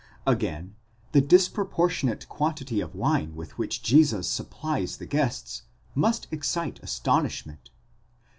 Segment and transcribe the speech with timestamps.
[0.25, 0.73] Again,
[1.11, 5.61] the disproportionate quantity of wine with which Jesus supplies the guests,
[5.93, 7.69] must excite astonishment.